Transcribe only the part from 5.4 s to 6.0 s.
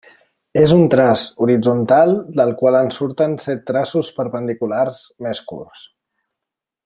curts.